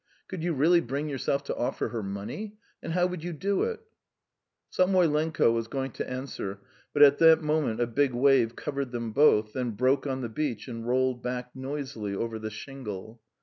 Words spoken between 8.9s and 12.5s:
them both, then broke on the beach and rolled back noisily over the